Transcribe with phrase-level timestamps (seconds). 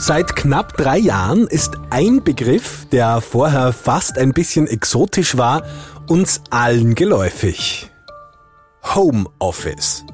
[0.00, 5.64] Seit knapp drei Jahren ist ein Begriff, der vorher fast ein bisschen exotisch war,
[6.06, 7.90] uns allen geläufig.
[8.94, 10.04] Homeoffice.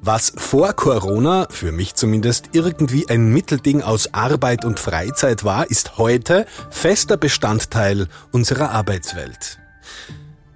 [0.00, 5.96] Was vor Corona, für mich zumindest, irgendwie ein Mittelding aus Arbeit und Freizeit war, ist
[5.98, 9.60] heute fester Bestandteil unserer Arbeitswelt.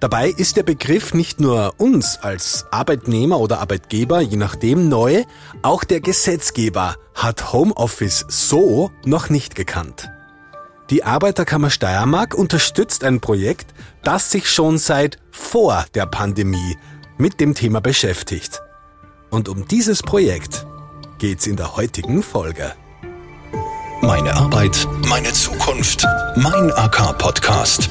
[0.03, 5.23] Dabei ist der Begriff nicht nur uns als Arbeitnehmer oder Arbeitgeber, je nachdem, neu,
[5.61, 10.09] auch der Gesetzgeber hat Homeoffice so noch nicht gekannt.
[10.89, 16.77] Die Arbeiterkammer Steiermark unterstützt ein Projekt, das sich schon seit vor der Pandemie
[17.17, 18.61] mit dem Thema beschäftigt.
[19.29, 20.65] Und um dieses Projekt
[21.17, 22.73] geht's in der heutigen Folge.
[24.01, 27.89] Meine Arbeit, meine Zukunft, mein AK-Podcast.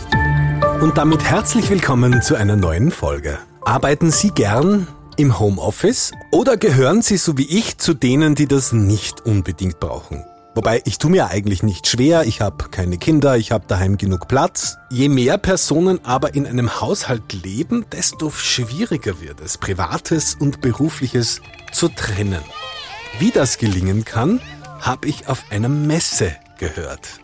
[0.83, 3.39] Und damit herzlich willkommen zu einer neuen Folge.
[3.65, 8.73] Arbeiten Sie gern im Homeoffice oder gehören Sie so wie ich zu denen, die das
[8.73, 10.25] nicht unbedingt brauchen?
[10.57, 14.27] Wobei ich tue mir eigentlich nicht schwer, ich habe keine Kinder, ich habe daheim genug
[14.27, 14.77] Platz.
[14.91, 21.43] Je mehr Personen aber in einem Haushalt leben, desto schwieriger wird es, Privates und Berufliches
[21.71, 22.43] zu trennen.
[23.21, 24.41] Wie das gelingen kann,
[24.81, 27.22] habe ich auf einer Messe gehört.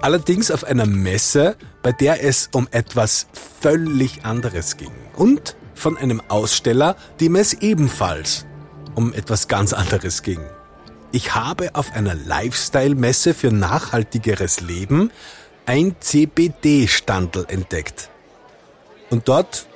[0.00, 3.26] Allerdings auf einer Messe, bei der es um etwas
[3.60, 4.92] völlig anderes ging.
[5.16, 8.46] Und von einem Aussteller, dem es ebenfalls
[8.94, 10.40] um etwas ganz anderes ging.
[11.12, 15.10] Ich habe auf einer Lifestyle-Messe für nachhaltigeres Leben
[15.66, 18.10] ein CBD-Standel entdeckt.
[19.10, 19.66] Und dort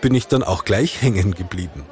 [0.00, 1.84] bin ich dann auch gleich hängen geblieben.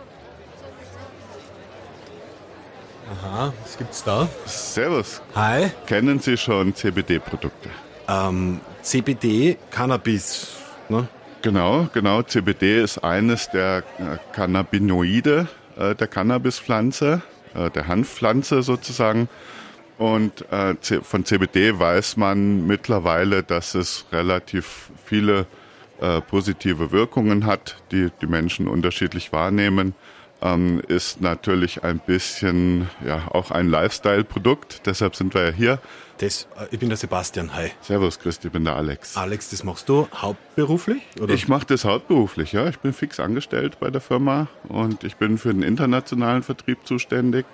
[3.11, 4.29] Aha, was gibt's da?
[4.45, 5.23] Servus.
[5.35, 5.71] Hi.
[5.87, 7.71] Kennen Sie schon CBD-Produkte?
[8.07, 10.59] Ähm, CBD, Cannabis,
[10.91, 11.09] ne?
[11.41, 12.23] Genau, genau.
[12.23, 15.49] CBD ist eines der äh, Cannabinoide
[15.79, 17.23] äh, der Cannabispflanze,
[17.55, 19.31] äh, der Hanfpflanze sozusagen.
[19.97, 25.47] Und äh, von CBD weiß man mittlerweile, dass es relativ viele
[26.01, 29.95] äh, positive Wirkungen hat, die die Menschen unterschiedlich wahrnehmen
[30.41, 34.87] ähm, ist natürlich ein bisschen ja auch ein Lifestyle-Produkt.
[34.87, 35.79] Deshalb sind wir ja hier.
[36.19, 37.71] Das, äh, ich bin der Sebastian, hi.
[37.81, 39.17] Servus, Christi, ich bin der Alex.
[39.17, 41.03] Alex, das machst du hauptberuflich?
[41.21, 41.35] Oder?
[41.35, 42.69] Ich mache das hauptberuflich, ja.
[42.69, 47.47] Ich bin fix angestellt bei der Firma und ich bin für den internationalen Vertrieb zuständig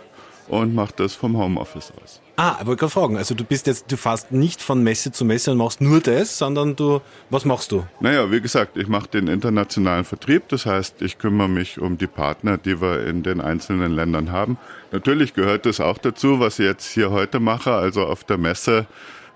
[0.49, 2.21] und mache das vom Homeoffice aus.
[2.37, 5.25] Ah, ich wollte gerade fragen, also du bist jetzt, du fährst nicht von Messe zu
[5.25, 7.00] Messe und machst nur das, sondern du,
[7.31, 7.87] was machst du?
[8.00, 12.09] Naja, wie gesagt, ich mache den internationalen Vertrieb, das heißt, ich kümmere mich um die
[12.09, 14.59] Partner, die wir in den einzelnen Ländern haben.
[14.91, 18.87] Natürlich gehört das auch dazu, was ich jetzt hier heute mache, also auf der Messe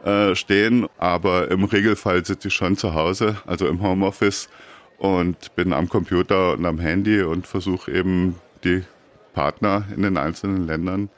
[0.04, 4.48] äh, stehen, aber im Regelfall sitze ich schon zu Hause, also im Homeoffice
[4.98, 8.82] und bin am Computer und am Handy und versuche eben die
[9.38, 11.10] Partner in den einzelnen Ländern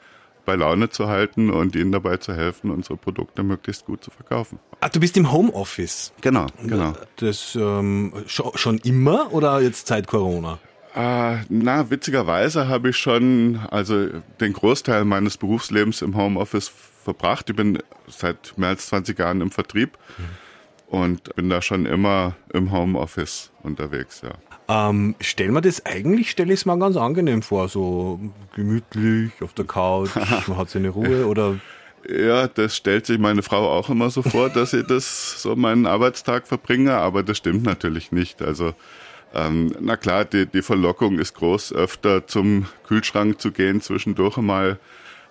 [0.45, 4.59] bei Laune zu halten und ihnen dabei zu helfen, unsere Produkte möglichst gut zu verkaufen.
[4.79, 6.13] Ah, du bist im Homeoffice.
[6.21, 6.93] Genau, genau.
[7.15, 10.59] Das ähm, schon, schon immer oder jetzt seit Corona?
[10.93, 14.09] Äh, na, witzigerweise habe ich schon also
[14.39, 16.71] den Großteil meines Berufslebens im Homeoffice
[17.03, 17.49] verbracht.
[17.49, 20.95] Ich bin seit mehr als 20 Jahren im Vertrieb mhm.
[20.95, 24.33] und bin da schon immer im Homeoffice unterwegs, ja.
[24.71, 28.19] Ähm, stell mir das eigentlich, stelle ich es mir ganz angenehm vor, so
[28.55, 30.11] gemütlich auf der Couch,
[30.47, 31.57] man hat seine Ruhe oder
[32.09, 35.85] ja, das stellt sich meine Frau auch immer so vor, dass ich das so meinen
[35.85, 38.41] Arbeitstag verbringe, aber das stimmt natürlich nicht.
[38.41, 38.73] Also
[39.33, 44.79] ähm, na klar, die, die Verlockung ist groß, öfter zum Kühlschrank zu gehen zwischendurch mal.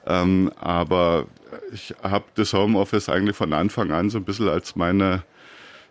[0.06, 1.26] Ähm, aber
[1.72, 5.22] ich habe das Homeoffice eigentlich von Anfang an so ein bisschen als meine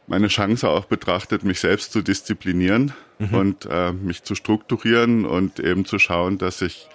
[0.10, 3.34] meine Chance auch betrachtet, mich selbst zu disziplinieren mhm.
[3.34, 6.90] und äh, mich zu strukturieren und eben zu schauen, dass ich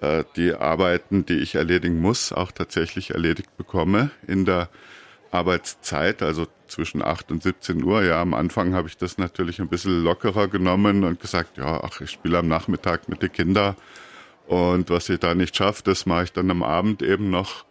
[0.00, 4.70] äh, die Arbeiten, die ich erledigen muss, auch tatsächlich erledigt bekomme in der
[5.30, 8.02] Arbeitszeit, also zwischen 8 und 17 Uhr.
[8.02, 12.00] Ja, am Anfang habe ich das natürlich ein bisschen lockerer genommen und gesagt, ja, ach,
[12.00, 13.76] ich spiele am Nachmittag mit den Kindern
[14.46, 17.66] und was ich da nicht schaffe, das mache ich dann am Abend eben noch.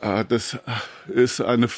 [0.00, 0.58] Äh, das
[1.06, 1.68] ist eine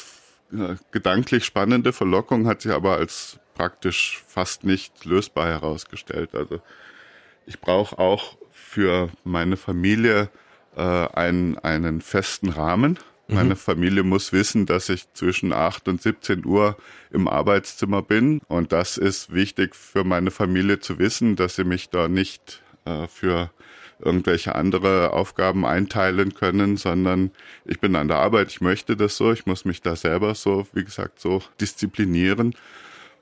[0.91, 6.35] gedanklich spannende Verlockung hat sich aber als praktisch fast nicht lösbar herausgestellt.
[6.35, 6.61] Also
[7.45, 10.29] ich brauche auch für meine Familie
[10.75, 12.97] äh, einen, einen festen Rahmen.
[13.27, 13.35] Mhm.
[13.35, 16.77] Meine Familie muss wissen, dass ich zwischen 8 und 17 Uhr
[17.11, 18.41] im Arbeitszimmer bin.
[18.47, 23.07] Und das ist wichtig für meine Familie zu wissen, dass sie mich da nicht äh,
[23.07, 23.51] für
[24.03, 27.31] irgendwelche andere Aufgaben einteilen können, sondern
[27.65, 30.67] ich bin an der Arbeit, ich möchte das so, ich muss mich da selber so,
[30.73, 32.55] wie gesagt, so disziplinieren.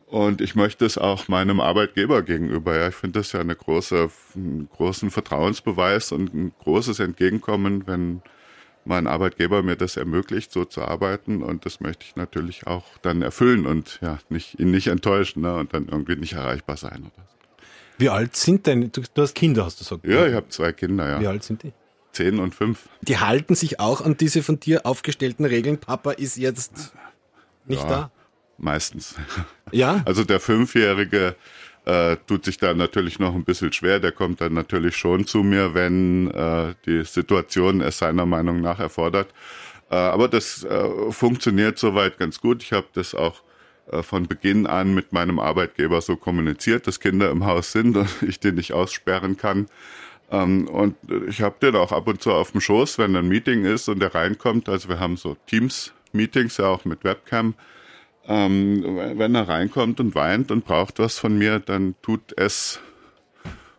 [0.07, 2.75] Und ich möchte es auch meinem Arbeitgeber gegenüber.
[2.75, 8.23] Ja, ich finde das ja eine große, einen großen Vertrauensbeweis und ein großes Entgegenkommen, wenn
[8.85, 13.21] mein Arbeitgeber mir das ermöglicht, so zu arbeiten und das möchte ich natürlich auch dann
[13.21, 17.03] erfüllen und ja, nicht, ihn nicht enttäuschen ne, und dann irgendwie nicht erreichbar sein.
[17.03, 17.38] Oder so.
[17.99, 20.07] Wie alt sind denn, du, du hast Kinder, hast du gesagt?
[20.07, 21.19] Ja, ich habe zwei Kinder, ja.
[21.19, 21.73] Wie alt sind die?
[22.13, 22.87] Zehn und fünf.
[23.01, 25.77] Die halten sich auch an diese von dir aufgestellten Regeln.
[25.77, 26.93] Papa ist jetzt
[27.65, 28.11] nicht ja, da?
[28.57, 29.15] Meistens.
[29.71, 30.01] Ja?
[30.05, 31.35] Also der Fünfjährige
[31.85, 33.99] äh, tut sich da natürlich noch ein bisschen schwer.
[33.99, 38.79] Der kommt dann natürlich schon zu mir, wenn äh, die Situation es seiner Meinung nach
[38.79, 39.33] erfordert.
[39.91, 42.63] Äh, aber das äh, funktioniert soweit ganz gut.
[42.63, 43.43] Ich habe das auch
[44.03, 48.39] von Beginn an mit meinem Arbeitgeber so kommuniziert, dass Kinder im Haus sind und ich
[48.39, 49.67] den nicht aussperren kann.
[50.31, 50.95] Ähm, und
[51.27, 54.01] ich habe den auch ab und zu auf dem Schoß, wenn ein Meeting ist und
[54.01, 54.69] er reinkommt.
[54.69, 57.55] Also wir haben so Teams-Meetings ja auch mit Webcam.
[58.27, 58.83] Ähm,
[59.15, 62.79] wenn er reinkommt und weint und braucht was von mir, dann tut es,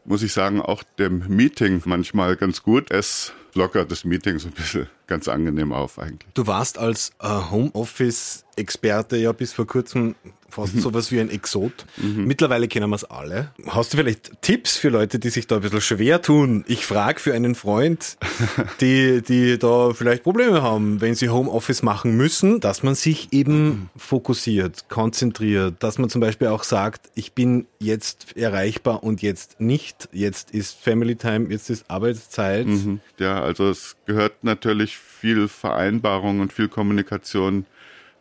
[0.05, 2.91] muss ich sagen, auch dem Meeting manchmal ganz gut.
[2.91, 6.33] Es lockert das Meeting so ein bisschen ganz angenehm auf eigentlich.
[6.33, 10.15] Du warst als äh, Homeoffice-Experte ja bis vor kurzem
[10.53, 10.81] fast Mhm.
[10.81, 11.87] sowas wie ein Exot.
[11.97, 13.53] Mittlerweile kennen wir es alle.
[13.69, 16.65] Hast du vielleicht Tipps für Leute, die sich da ein bisschen schwer tun?
[16.67, 18.17] Ich frage für einen Freund,
[18.81, 23.91] die, die da vielleicht Probleme haben, wenn sie Homeoffice machen müssen, dass man sich eben
[23.97, 30.09] fokussiert, konzentriert, dass man zum Beispiel auch sagt, ich bin jetzt erreichbar und jetzt nicht.
[30.11, 32.67] Jetzt ist Family Time, jetzt ist Arbeitszeit.
[32.67, 32.99] Mhm.
[33.21, 37.67] Ja, also es gehört natürlich viel Vereinbarung und viel Kommunikation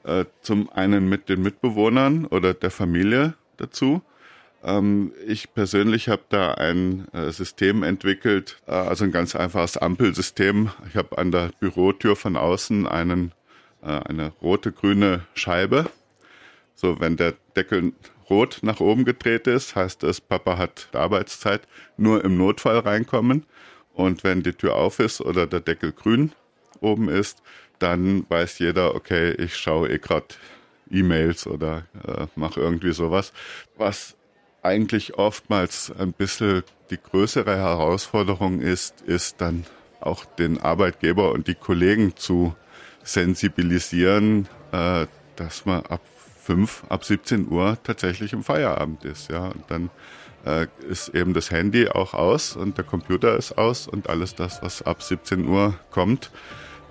[0.03, 4.01] äh, zum einen mit den Mitbewohnern oder der Familie dazu.
[4.63, 10.71] Ähm, ich persönlich habe da ein äh, System entwickelt, äh, also ein ganz einfaches Ampelsystem.
[10.89, 13.31] Ich habe an der Bürotür von außen einen,
[13.81, 15.89] äh, eine rote, grüne Scheibe.
[16.75, 17.93] So, wenn der Deckel
[18.29, 21.61] rot nach oben gedreht ist, heißt das, Papa hat Arbeitszeit,
[21.97, 23.45] nur im Notfall reinkommen.
[23.93, 26.31] Und wenn die Tür auf ist oder der Deckel grün
[26.81, 27.41] oben ist,
[27.79, 30.27] dann weiß jeder, okay, ich schaue eh gerade
[30.91, 33.31] E-Mails oder äh, mache irgendwie sowas.
[33.77, 34.15] Was
[34.61, 39.65] eigentlich oftmals ein bisschen die größere Herausforderung ist, ist dann
[40.01, 42.55] auch den Arbeitgeber und die Kollegen zu
[43.03, 46.01] sensibilisieren, äh, dass man ab
[46.43, 49.29] 5, ab 17 Uhr tatsächlich im Feierabend ist.
[49.29, 49.89] Ja, und dann
[50.45, 54.61] äh, ist eben das Handy auch aus und der Computer ist aus und alles das,
[54.61, 56.31] was ab 17 Uhr kommt,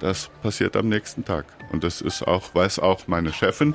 [0.01, 1.47] das passiert am nächsten Tag.
[1.73, 3.75] Und das ist auch, weiß auch meine Chefin,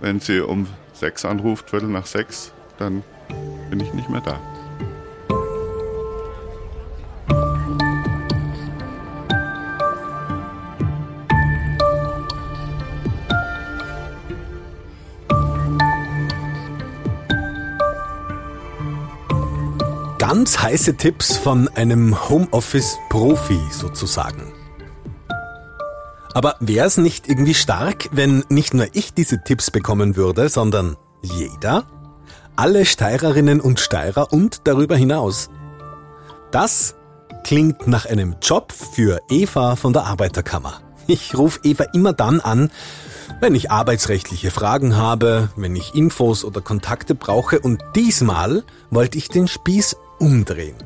[0.00, 3.02] wenn sie um sechs anruft, Viertel nach sechs, dann
[3.70, 4.40] bin ich nicht mehr da.
[20.18, 24.57] Ganz heiße Tipps von einem Homeoffice-Profi sozusagen.
[26.34, 30.96] Aber wäre es nicht irgendwie stark, wenn nicht nur ich diese Tipps bekommen würde, sondern
[31.22, 31.84] jeder?
[32.56, 35.48] Alle Steirerinnen und Steirer und darüber hinaus.
[36.50, 36.96] Das
[37.44, 40.80] klingt nach einem Job für Eva von der Arbeiterkammer.
[41.06, 42.70] Ich rufe Eva immer dann an,
[43.40, 49.28] wenn ich arbeitsrechtliche Fragen habe, wenn ich Infos oder Kontakte brauche und diesmal wollte ich
[49.28, 50.76] den Spieß umdrehen.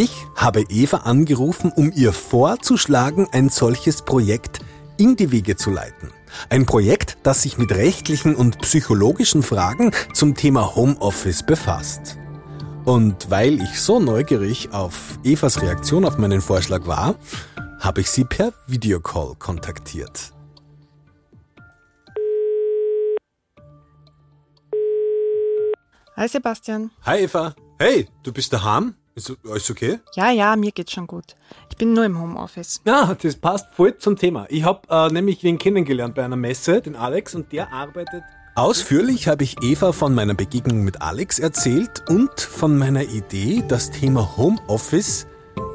[0.00, 4.60] Ich habe Eva angerufen, um ihr vorzuschlagen, ein solches Projekt
[4.96, 6.12] in die Wege zu leiten.
[6.50, 12.16] Ein Projekt, das sich mit rechtlichen und psychologischen Fragen zum Thema Homeoffice befasst.
[12.84, 17.16] Und weil ich so neugierig auf Evas Reaktion auf meinen Vorschlag war,
[17.80, 20.32] habe ich sie per Videocall kontaktiert.
[26.14, 26.92] Hi Sebastian.
[27.02, 27.56] Hi Eva.
[27.80, 28.94] Hey, du bist daheim?
[29.18, 29.98] Ist alles okay?
[30.14, 31.34] Ja, ja, mir geht's schon gut.
[31.70, 32.80] Ich bin nur im Homeoffice.
[32.84, 34.46] Ja, das passt voll zum Thema.
[34.48, 38.22] Ich habe äh, nämlich wen kennengelernt bei einer Messe, den Alex, und der arbeitet.
[38.54, 43.90] Ausführlich habe ich Eva von meiner Begegnung mit Alex erzählt und von meiner Idee, das
[43.90, 45.26] Thema Homeoffice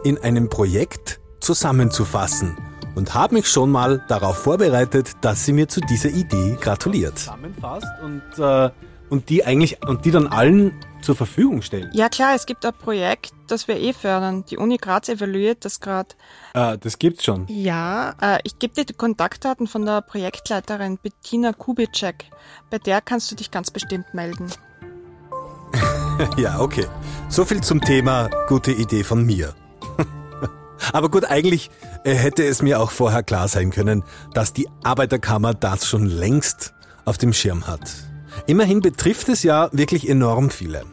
[0.06, 2.58] in einem Projekt zusammenzufassen
[2.96, 7.20] und habe mich schon mal darauf vorbereitet, dass sie mir zu dieser Idee gratuliert.
[7.20, 8.70] Zusammenfasst und, äh,
[9.10, 10.72] und die eigentlich und die dann allen
[11.03, 11.89] zur Verfügung stellen.
[11.93, 14.45] Ja klar, es gibt ein Projekt, das wir eh fördern.
[14.45, 16.10] Die Uni Graz evaluiert das gerade.
[16.53, 17.45] Äh, das gibt's schon.
[17.48, 22.25] Ja, äh, ich gebe dir die Kontaktdaten von der Projektleiterin Bettina Kubitschek.
[22.69, 24.51] Bei der kannst du dich ganz bestimmt melden.
[26.38, 26.86] Ja, okay.
[27.27, 29.55] So viel zum Thema gute Idee von mir.
[30.93, 31.72] Aber gut, eigentlich
[32.03, 36.74] äh, hätte es mir auch vorher klar sein können, dass die Arbeiterkammer das schon längst
[37.05, 37.81] auf dem Schirm hat.
[38.48, 40.86] Immerhin betrifft es ja wirklich enorm viele.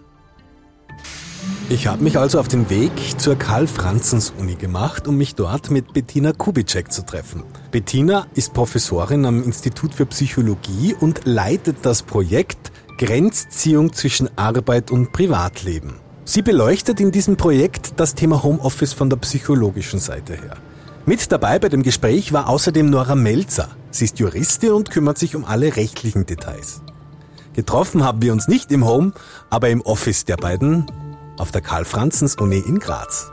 [1.71, 6.33] Ich habe mich also auf den Weg zur Karl-Franzens-Uni gemacht, um mich dort mit Bettina
[6.33, 7.45] Kubitschek zu treffen.
[7.71, 15.13] Bettina ist Professorin am Institut für Psychologie und leitet das Projekt Grenzziehung zwischen Arbeit und
[15.13, 15.95] Privatleben.
[16.25, 20.57] Sie beleuchtet in diesem Projekt das Thema Homeoffice von der psychologischen Seite her.
[21.07, 23.69] Mit dabei bei dem Gespräch war außerdem Nora Melzer.
[23.93, 26.83] Sie ist Juristin und kümmert sich um alle rechtlichen Details.
[27.55, 29.13] Getroffen haben wir uns nicht im Home,
[29.51, 30.87] aber im Office der beiden
[31.41, 33.33] auf der Karl-Franzens-Uni in Graz.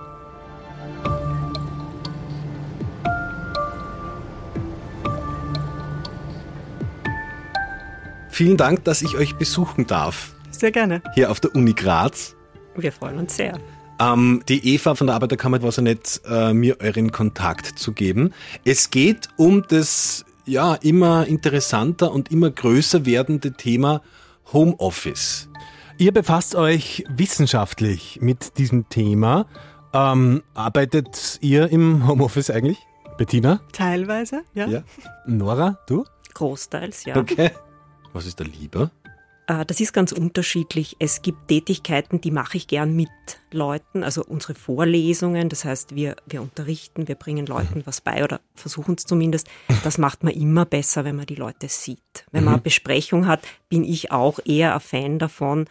[8.29, 10.31] Vielen Dank, dass ich euch besuchen darf.
[10.51, 11.01] Sehr gerne.
[11.15, 12.35] Hier auf der Uni Graz.
[12.75, 13.59] Wir freuen uns sehr.
[13.99, 18.31] Ähm, die Eva von der Arbeiterkammer war so nett, äh, mir euren Kontakt zu geben.
[18.63, 24.01] Es geht um das ja immer interessanter und immer größer werdende Thema
[24.53, 25.49] Homeoffice.
[25.99, 29.47] Ihr befasst euch wissenschaftlich mit diesem Thema.
[29.93, 32.77] Ähm, arbeitet ihr im Homeoffice eigentlich?
[33.17, 33.61] Bettina?
[33.71, 34.67] Teilweise, ja.
[34.67, 34.83] ja.
[35.25, 36.05] Nora, du?
[36.35, 37.17] Großteils, ja.
[37.17, 37.49] Okay.
[38.13, 38.91] Was ist da lieber?
[39.47, 40.97] Äh, das ist ganz unterschiedlich.
[40.99, 43.09] Es gibt Tätigkeiten, die mache ich gern mit
[43.51, 48.39] Leuten, also unsere Vorlesungen, das heißt, wir, wir unterrichten, wir bringen Leuten was bei oder
[48.53, 49.47] versuchen es zumindest.
[49.83, 52.25] Das macht man immer besser, wenn man die Leute sieht.
[52.31, 52.65] Wenn man eine mhm.
[52.65, 55.65] Besprechung hat, bin ich auch eher ein Fan davon,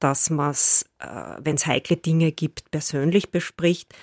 [0.00, 1.06] dass man es, äh,
[1.42, 3.94] wenn es heikle Dinge gibt, persönlich bespricht.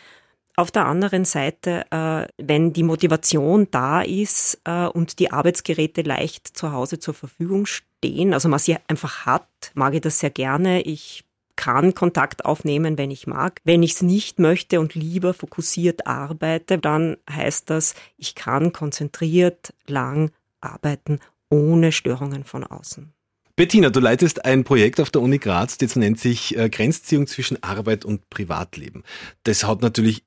[0.58, 6.48] Auf der anderen Seite, äh, wenn die Motivation da ist äh, und die Arbeitsgeräte leicht
[6.48, 10.82] zu Hause zur Verfügung stehen, also man sie einfach hat, mag ich das sehr gerne.
[10.82, 11.26] Ich
[11.58, 13.60] kann Kontakt aufnehmen, wenn ich mag.
[13.64, 19.74] Wenn ich es nicht möchte und lieber fokussiert arbeite, dann heißt das, ich kann konzentriert
[19.88, 23.15] lang arbeiten ohne Störungen von außen.
[23.58, 27.64] Bettina, du leitest ein Projekt auf der Uni Graz, das nennt sich äh, Grenzziehung zwischen
[27.64, 29.04] Arbeit und Privatleben.
[29.44, 30.25] Das hat natürlich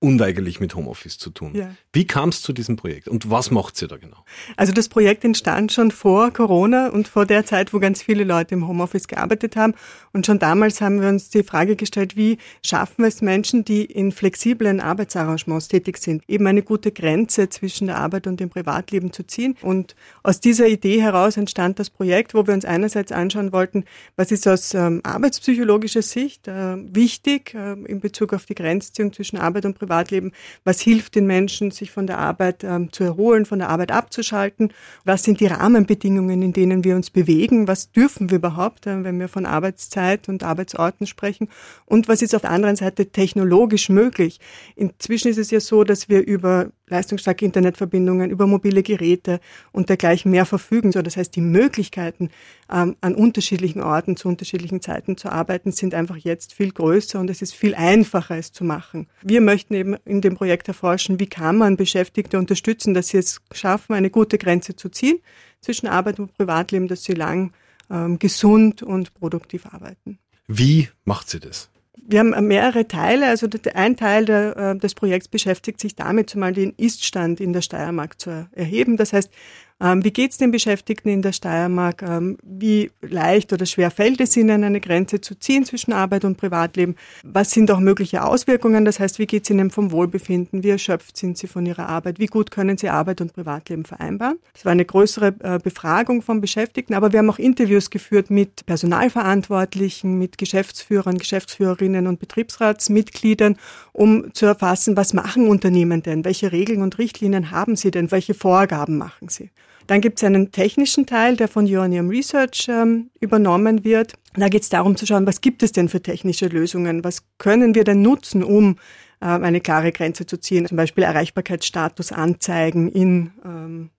[0.00, 1.54] unweigerlich mit Homeoffice zu tun.
[1.54, 1.74] Ja.
[1.92, 4.24] Wie kam es zu diesem Projekt und was macht sie da genau?
[4.56, 8.54] Also das Projekt entstand schon vor Corona und vor der Zeit, wo ganz viele Leute
[8.54, 9.74] im Homeoffice gearbeitet haben.
[10.12, 13.84] Und schon damals haben wir uns die Frage gestellt, wie schaffen wir es Menschen, die
[13.84, 19.12] in flexiblen Arbeitsarrangements tätig sind, eben eine gute Grenze zwischen der Arbeit und dem Privatleben
[19.12, 19.56] zu ziehen.
[19.62, 24.30] Und aus dieser Idee heraus entstand das Projekt, wo wir uns einerseits anschauen wollten, was
[24.30, 29.64] ist aus ähm, arbeitspsychologischer Sicht äh, wichtig äh, in Bezug auf die Grenzziehung zwischen Arbeit
[29.64, 30.32] und Privatleben Privatleben,
[30.64, 34.72] was hilft den Menschen, sich von der Arbeit ähm, zu erholen, von der Arbeit abzuschalten,
[35.04, 39.18] was sind die Rahmenbedingungen, in denen wir uns bewegen, was dürfen wir überhaupt, äh, wenn
[39.18, 41.48] wir von Arbeitszeit und Arbeitsorten sprechen?
[41.86, 44.40] Und was ist auf der anderen Seite technologisch möglich.
[44.76, 49.40] Inzwischen ist es ja so, dass wir über leistungsstarke Internetverbindungen, über mobile Geräte
[49.72, 50.92] und dergleichen mehr verfügen.
[50.92, 52.30] So, das heißt, die Möglichkeiten,
[52.70, 57.30] ähm, an unterschiedlichen Orten zu unterschiedlichen Zeiten zu arbeiten, sind einfach jetzt viel größer und
[57.30, 59.06] es ist viel einfacher, es zu machen.
[59.22, 63.40] Wir möchten eben in dem Projekt erforschen, wie kann man Beschäftigte unterstützen, dass sie es
[63.52, 65.18] schaffen, eine gute Grenze zu ziehen
[65.60, 67.52] zwischen Arbeit und Privatleben, dass sie lang
[67.90, 70.18] ähm, gesund und produktiv arbeiten.
[70.46, 71.70] Wie macht sie das?
[72.06, 73.26] Wir haben mehrere Teile.
[73.26, 77.62] Also ein Teil der, äh, des Projekts beschäftigt sich damit, zumal den Iststand in der
[77.62, 78.96] Steiermark zu erheben.
[78.96, 79.30] Das heißt,
[79.80, 82.02] ähm, wie geht es den Beschäftigten in der Steiermark?
[82.02, 86.36] Ähm, wie leicht oder schwer fällt es ihnen, eine Grenze zu ziehen zwischen Arbeit und
[86.36, 86.96] Privatleben?
[87.22, 88.84] Was sind auch mögliche Auswirkungen?
[88.84, 90.64] Das heißt, wie geht es ihnen vom Wohlbefinden?
[90.64, 92.18] Wie erschöpft sind sie von ihrer Arbeit?
[92.18, 94.38] Wie gut können sie Arbeit und Privatleben vereinbaren?
[94.52, 98.66] Das war eine größere äh, Befragung von Beschäftigten, aber wir haben auch Interviews geführt mit
[98.66, 103.56] Personalverantwortlichen, mit Geschäftsführern, Geschäftsführerinnen und Betriebsratsmitgliedern,
[103.92, 106.24] um zu erfassen, was machen Unternehmen denn?
[106.24, 108.10] Welche Regeln und Richtlinien haben sie denn?
[108.10, 109.50] Welche Vorgaben machen sie?
[109.86, 114.14] Dann gibt es einen technischen Teil, der von Uranium Research ähm, übernommen wird.
[114.34, 117.04] Da geht es darum zu schauen, was gibt es denn für technische Lösungen?
[117.04, 118.76] Was können wir denn nutzen, um
[119.20, 120.66] äh, eine klare Grenze zu ziehen?
[120.66, 123.90] Zum Beispiel Erreichbarkeitsstatus anzeigen in ähm,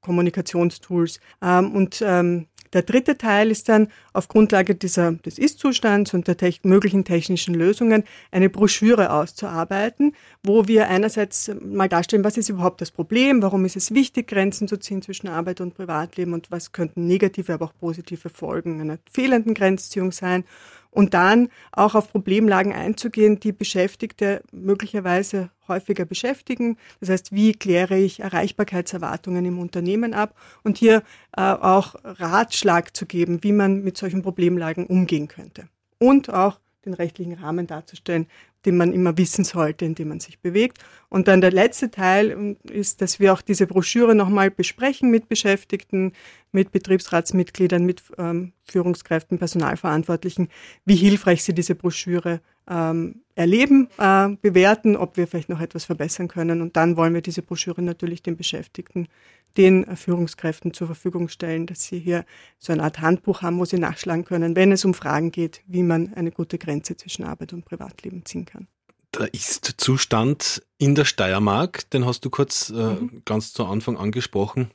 [0.00, 1.20] Kommunikationstools.
[1.42, 6.36] Ähm, und ähm, der dritte Teil ist dann auf Grundlage dieser, des Ist-Zustands und der
[6.36, 12.80] te möglichen technischen Lösungen eine Broschüre auszuarbeiten, wo wir einerseits mal darstellen, was ist überhaupt
[12.80, 16.72] das Problem, warum ist es wichtig, Grenzen zu ziehen zwischen Arbeit und Privatleben und was
[16.72, 20.44] könnten negative, aber auch positive Folgen einer fehlenden Grenzziehung sein
[20.90, 26.76] und dann auch auf Problemlagen einzugehen, die Beschäftigte möglicherweise häufiger beschäftigen.
[27.00, 31.02] Das heißt, wie kläre ich Erreichbarkeitserwartungen im Unternehmen ab und hier
[31.36, 35.68] äh, auch Ratschlag zu geben, wie man mit solchen Problemlagen umgehen könnte.
[35.98, 38.26] Und auch den rechtlichen Rahmen darzustellen,
[38.66, 40.78] den man immer wissen sollte, in dem man sich bewegt.
[41.08, 46.12] Und dann der letzte Teil ist, dass wir auch diese Broschüre nochmal besprechen mit Beschäftigten,
[46.52, 50.48] mit Betriebsratsmitgliedern, mit ähm, Führungskräften, Personalverantwortlichen,
[50.84, 56.28] wie hilfreich sie diese Broschüre ähm, erleben, äh, bewerten, ob wir vielleicht noch etwas verbessern
[56.28, 56.60] können.
[56.60, 59.08] Und dann wollen wir diese Broschüre natürlich den Beschäftigten,
[59.56, 62.24] den Führungskräften zur Verfügung stellen, dass sie hier
[62.58, 65.82] so eine Art Handbuch haben, wo sie nachschlagen können, wenn es um Fragen geht, wie
[65.82, 68.68] man eine gute Grenze zwischen Arbeit und Privatleben ziehen kann.
[69.18, 73.22] Der Ist-Zustand in der Steiermark, den hast du kurz äh, mhm.
[73.24, 74.70] ganz zu Anfang angesprochen.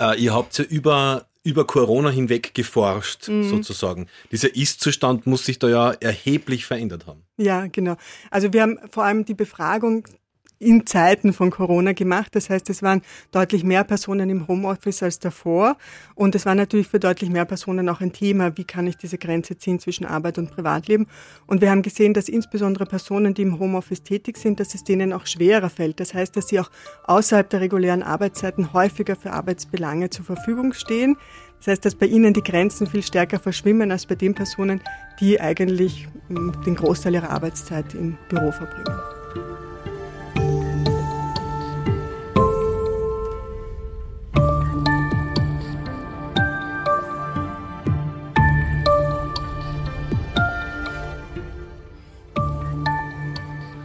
[0.00, 3.48] Äh, ihr habt ja über über Corona hinweg geforscht, mhm.
[3.48, 4.06] sozusagen.
[4.32, 7.22] Dieser Ist-Zustand muss sich da ja erheblich verändert haben.
[7.36, 7.96] Ja, genau.
[8.30, 10.08] Also wir haben vor allem die Befragung
[10.58, 12.34] in Zeiten von Corona gemacht.
[12.34, 15.76] Das heißt, es waren deutlich mehr Personen im Homeoffice als davor.
[16.14, 19.18] Und es war natürlich für deutlich mehr Personen auch ein Thema, wie kann ich diese
[19.18, 21.06] Grenze ziehen zwischen Arbeit und Privatleben.
[21.46, 25.12] Und wir haben gesehen, dass insbesondere Personen, die im Homeoffice tätig sind, dass es denen
[25.12, 26.00] auch schwerer fällt.
[26.00, 26.70] Das heißt, dass sie auch
[27.04, 31.16] außerhalb der regulären Arbeitszeiten häufiger für Arbeitsbelange zur Verfügung stehen.
[31.58, 34.82] Das heißt, dass bei ihnen die Grenzen viel stärker verschwimmen als bei den Personen,
[35.20, 39.23] die eigentlich hm, den Großteil ihrer Arbeitszeit im Büro verbringen.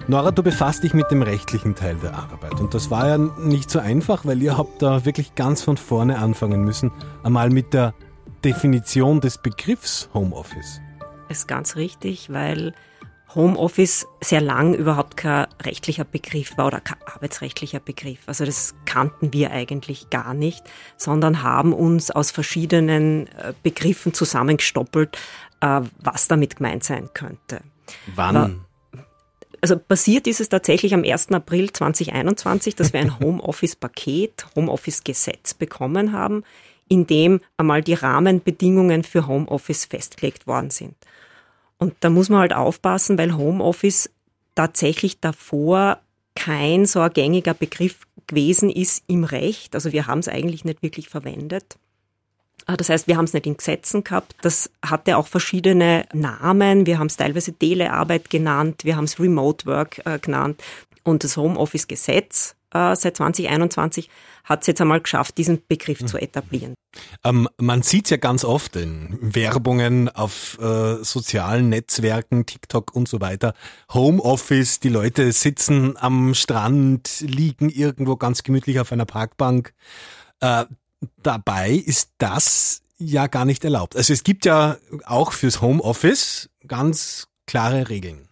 [0.10, 2.60] Nora, du befasst dich mit dem rechtlichen Teil der Arbeit.
[2.60, 6.18] Und das war ja nicht so einfach, weil ihr habt da wirklich ganz von vorne
[6.18, 6.92] anfangen müssen.
[7.22, 7.94] Einmal mit der
[8.44, 10.82] Definition des Begriffs Homeoffice.
[11.28, 12.74] Das ist ganz richtig, weil
[13.36, 18.22] Homeoffice sehr lang überhaupt kein rechtlicher Begriff war oder kein arbeitsrechtlicher Begriff.
[18.26, 20.64] Also das kannten wir eigentlich gar nicht,
[20.98, 25.20] sondern haben uns aus verschiedenen äh, Begriffen zusammengestoppelt,
[25.62, 27.62] äh, was damit gemeint sein könnte.
[28.16, 28.66] Wann?
[29.62, 31.32] Also passiert ist es tatsächlich am 1.
[31.32, 36.44] April 2021, dass wir ein Homeoffice-Paket, Homeoffice-Gesetz bekommen haben,
[36.88, 40.96] in dem einmal die Rahmenbedingungen für Homeoffice festgelegt worden sind.
[41.78, 44.10] Und da muss man halt aufpassen, weil Homeoffice
[44.56, 46.00] tatsächlich davor
[46.36, 49.76] kein so ein gängiger Begriff gewesen ist im Recht.
[49.76, 51.78] Also wir haben es eigentlich nicht wirklich verwendet.
[52.66, 54.36] Ah, das heißt, wir haben es nicht in Gesetzen gehabt.
[54.42, 56.86] Das hatte auch verschiedene Namen.
[56.86, 60.62] Wir haben es teilweise Telearbeit genannt, wir haben es Remote Work äh, genannt.
[61.04, 64.10] Und das Homeoffice-Gesetz äh, seit 2021
[64.44, 66.08] hat es jetzt einmal geschafft, diesen Begriff mhm.
[66.08, 66.74] zu etablieren.
[67.24, 73.08] Ähm, man sieht es ja ganz oft in Werbungen auf äh, sozialen Netzwerken, TikTok und
[73.08, 73.54] so weiter.
[73.94, 79.74] Homeoffice, die Leute sitzen am Strand, liegen irgendwo ganz gemütlich auf einer Parkbank.
[80.42, 80.66] Äh,
[81.22, 83.96] dabei ist das ja gar nicht erlaubt.
[83.96, 88.30] Also es gibt ja auch fürs Homeoffice ganz klare Regeln.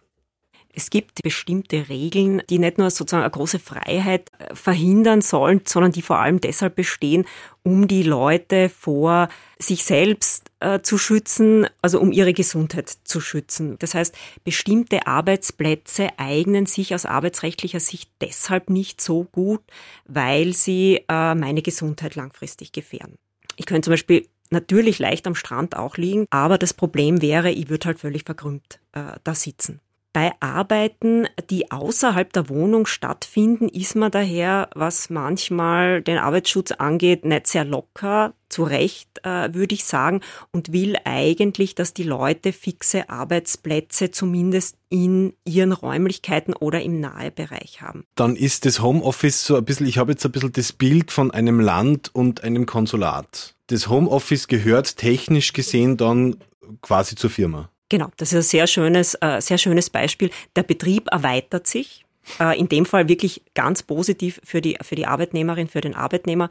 [0.78, 5.90] Es gibt bestimmte Regeln, die nicht nur sozusagen eine große Freiheit äh, verhindern sollen, sondern
[5.90, 7.26] die vor allem deshalb bestehen,
[7.64, 9.28] um die Leute vor
[9.58, 13.76] sich selbst äh, zu schützen, also um ihre Gesundheit zu schützen.
[13.78, 19.62] Das heißt, bestimmte Arbeitsplätze eignen sich aus arbeitsrechtlicher Sicht deshalb nicht so gut,
[20.06, 23.16] weil sie äh, meine Gesundheit langfristig gefährden.
[23.56, 27.68] Ich könnte zum Beispiel natürlich leicht am Strand auch liegen, aber das Problem wäre, ich
[27.68, 29.80] würde halt völlig verkrümmt äh, da sitzen.
[30.12, 37.24] Bei Arbeiten, die außerhalb der Wohnung stattfinden, ist man daher, was manchmal den Arbeitsschutz angeht,
[37.24, 42.52] nicht sehr locker, zu Recht, äh, würde ich sagen, und will eigentlich, dass die Leute
[42.52, 48.04] fixe Arbeitsplätze zumindest in ihren Räumlichkeiten oder im Nahebereich haben.
[48.14, 51.30] Dann ist das Homeoffice so ein bisschen, ich habe jetzt ein bisschen das Bild von
[51.30, 53.54] einem Land und einem Konsulat.
[53.66, 56.36] Das Homeoffice gehört technisch gesehen dann
[56.80, 57.70] quasi zur Firma.
[57.88, 60.30] Genau, das ist ein sehr schönes, äh, sehr schönes Beispiel.
[60.56, 62.04] Der Betrieb erweitert sich.
[62.38, 66.50] Äh, in dem Fall wirklich ganz positiv für die, für die Arbeitnehmerin, für den Arbeitnehmer,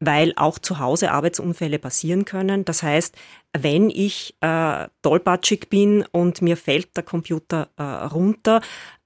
[0.00, 2.64] weil auch zu Hause Arbeitsunfälle passieren können.
[2.64, 3.16] Das heißt,
[3.56, 8.60] wenn ich äh, tollpatschig bin und mir fällt der Computer äh, runter,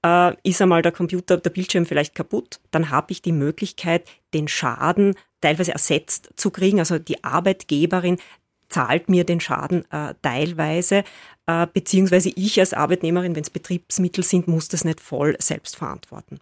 [0.05, 4.47] äh, ist einmal der Computer, der Bildschirm vielleicht kaputt, dann habe ich die Möglichkeit, den
[4.47, 6.79] Schaden teilweise ersetzt zu kriegen.
[6.79, 8.17] Also die Arbeitgeberin
[8.71, 11.03] zahlt mir den Schaden äh, teilweise,
[11.45, 16.39] äh, beziehungsweise ich als Arbeitnehmerin, wenn es Betriebsmittel sind, muss das nicht voll selbst verantworten.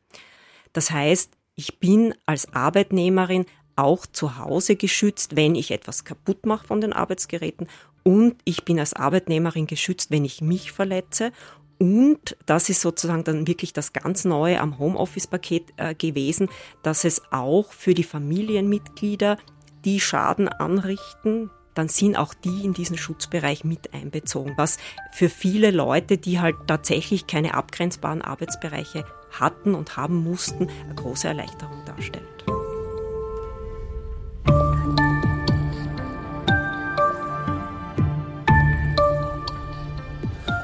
[0.73, 6.67] Das heißt, ich bin als Arbeitnehmerin auch zu Hause geschützt, wenn ich etwas kaputt mache
[6.67, 7.67] von den Arbeitsgeräten
[8.03, 11.31] und ich bin als Arbeitnehmerin geschützt, wenn ich mich verletze
[11.79, 16.49] und das ist sozusagen dann wirklich das ganz Neue am Homeoffice-Paket äh, gewesen,
[16.83, 19.37] dass es auch für die Familienmitglieder,
[19.85, 24.77] die Schaden anrichten, dann sind auch die in diesen Schutzbereich mit einbezogen, was
[25.13, 31.29] für viele Leute, die halt tatsächlich keine abgrenzbaren Arbeitsbereiche hatten und haben mussten, eine große
[31.29, 32.25] Erleichterung darstellt.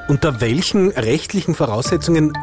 [0.08, 2.34] Unter welchen rechtlichen Voraussetzungen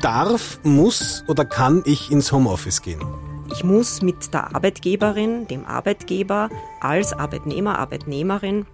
[0.00, 3.21] darf, muss oder kann ich ins Homeoffice gehen?
[3.52, 6.48] Ich muss mit der Arbeitgeberin, dem Arbeitgeber
[6.80, 8.64] als Arbeitnehmer, Arbeitnehmerin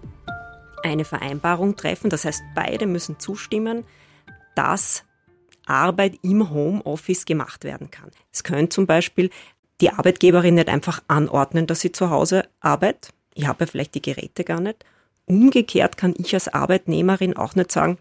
[0.83, 2.09] eine Vereinbarung treffen.
[2.09, 3.83] Das heißt, beide müssen zustimmen,
[4.55, 5.03] dass
[5.65, 8.09] Arbeit im Homeoffice gemacht werden kann.
[8.31, 9.29] Es könnte zum Beispiel
[9.81, 13.13] die Arbeitgeberin nicht einfach anordnen, dass sie zu Hause arbeitet.
[13.33, 14.85] Ich habe ja vielleicht die Geräte gar nicht.
[15.25, 17.97] Umgekehrt kann ich als Arbeitnehmerin auch nicht sagen,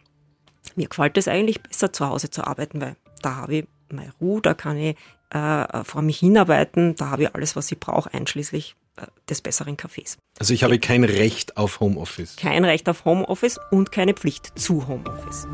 [0.76, 4.40] mir gefällt es eigentlich besser zu Hause zu arbeiten, weil da habe ich meine Ruhe,
[4.40, 4.96] da kann ich
[5.30, 9.76] äh, vor mich hinarbeiten, da habe ich alles, was ich brauche, einschließlich äh, des besseren
[9.76, 10.18] Kaffees.
[10.38, 12.36] Also ich habe kein Recht auf Homeoffice.
[12.36, 15.46] Kein Recht auf Homeoffice und keine Pflicht zu Homeoffice.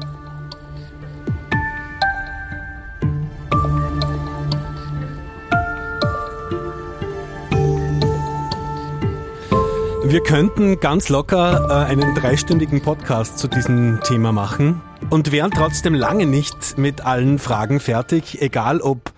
[10.06, 15.94] Wir könnten ganz locker äh, einen dreistündigen Podcast zu diesem Thema machen und wären trotzdem
[15.94, 19.12] lange nicht mit allen Fragen fertig, egal ob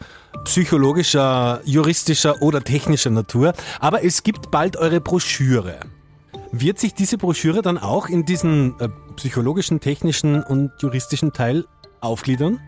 [0.44, 3.52] psychologischer, juristischer oder technischer Natur.
[3.80, 5.80] Aber es gibt bald eure Broschüre.
[6.52, 11.64] Wird sich diese Broschüre dann auch in diesen äh, psychologischen, technischen und juristischen Teil
[12.00, 12.60] aufgliedern?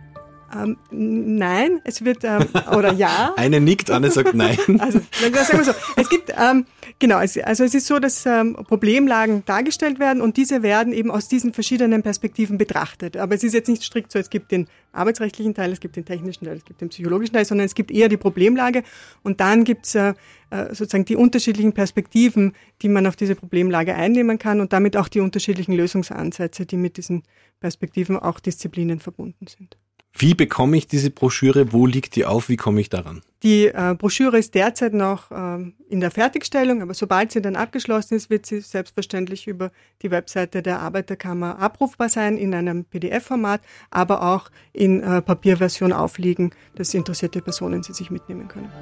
[0.54, 3.34] Ähm, nein, es wird, ähm, oder ja.
[3.36, 4.56] Eine nickt, Anne sagt nein.
[4.78, 5.72] Also, sagen wir so.
[5.96, 6.64] Es gibt, ähm,
[6.98, 11.10] genau, es, also es ist so, dass ähm, Problemlagen dargestellt werden und diese werden eben
[11.10, 13.16] aus diesen verschiedenen Perspektiven betrachtet.
[13.18, 16.06] Aber es ist jetzt nicht strikt so, es gibt den arbeitsrechtlichen Teil, es gibt den
[16.06, 18.84] technischen Teil, es gibt den psychologischen Teil, sondern es gibt eher die Problemlage
[19.22, 20.14] und dann gibt es äh,
[20.50, 25.08] äh, sozusagen die unterschiedlichen Perspektiven, die man auf diese Problemlage einnehmen kann und damit auch
[25.08, 27.22] die unterschiedlichen Lösungsansätze, die mit diesen
[27.60, 29.76] Perspektiven auch Disziplinen verbunden sind.
[30.12, 31.72] Wie bekomme ich diese Broschüre?
[31.72, 32.48] Wo liegt die auf?
[32.48, 33.22] Wie komme ich daran?
[33.44, 38.14] Die äh, Broschüre ist derzeit noch ähm, in der Fertigstellung, aber sobald sie dann abgeschlossen
[38.14, 39.70] ist, wird sie selbstverständlich über
[40.02, 46.50] die Webseite der Arbeiterkammer abrufbar sein in einem PDF-Format, aber auch in äh, Papierversion aufliegen,
[46.74, 48.72] dass interessierte Personen sie sich mitnehmen können.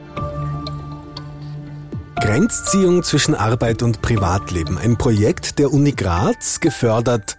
[2.18, 7.36] Grenzziehung zwischen Arbeit und Privatleben, ein Projekt der Uni Graz, gefördert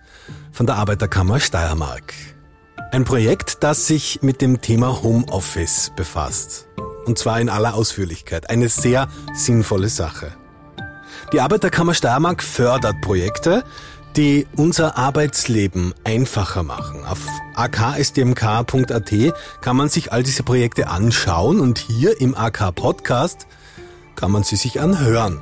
[0.51, 2.13] von der Arbeiterkammer Steiermark.
[2.89, 6.67] Ein Projekt, das sich mit dem Thema Homeoffice befasst.
[7.05, 8.49] Und zwar in aller Ausführlichkeit.
[8.49, 10.33] Eine sehr sinnvolle Sache.
[11.33, 13.65] Die Arbeiterkammer Steiermark fördert Projekte,
[14.15, 17.03] die unser Arbeitsleben einfacher machen.
[17.05, 17.19] Auf
[17.55, 19.13] aksdmk.at
[19.61, 23.47] kann man sich all diese Projekte anschauen und hier im AK Podcast
[24.15, 25.41] kann man sie sich anhören.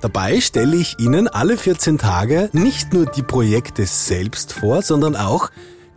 [0.00, 5.50] Dabei stelle ich Ihnen alle 14 Tage nicht nur die Projekte selbst vor, sondern auch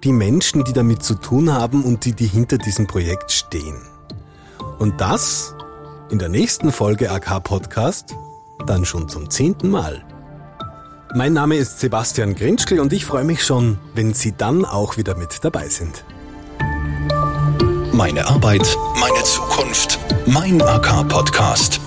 [0.04, 3.82] die Menschen, die damit zu tun haben und die, die hinter diesem Projekt stehen.
[4.78, 5.56] Und das
[6.10, 8.16] in der nächsten Folge AK Podcast
[8.66, 10.04] dann schon zum zehnten Mal.
[11.16, 15.16] Mein Name ist Sebastian Grinschkel und ich freue mich schon, wenn Sie dann auch wieder
[15.16, 16.04] mit dabei sind.
[17.92, 21.82] Meine Arbeit, meine Zukunft, mein AK Podcast.